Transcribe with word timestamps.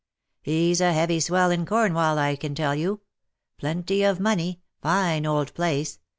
^^ 0.47 0.51
He''s 0.51 0.81
a 0.81 0.93
heavy 0.93 1.19
swell 1.19 1.51
in 1.51 1.63
Cornwall, 1.63 2.17
I 2.17 2.35
can 2.35 2.55
tell 2.55 2.73
you. 2.73 3.01
Plenty 3.59 4.01
of 4.01 4.19
money— 4.19 4.63
fine 4.81 5.27
old 5.27 5.53
place. 5.53 5.99